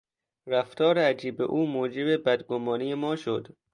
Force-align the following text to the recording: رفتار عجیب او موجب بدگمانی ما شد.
رفتار 0.47 0.99
عجیب 0.99 1.41
او 1.41 1.67
موجب 1.67 2.23
بدگمانی 2.25 2.93
ما 2.93 3.15
شد. 3.15 3.47